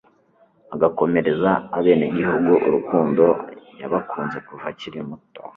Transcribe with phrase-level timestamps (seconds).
[0.75, 3.23] agakomereza abenegihugu urukundo
[3.81, 5.41] yabakunze kuva akiri muto